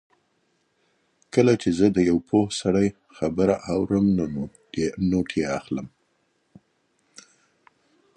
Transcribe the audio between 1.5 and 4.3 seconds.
چې زه د یو پوه سړي خبرې اورم نو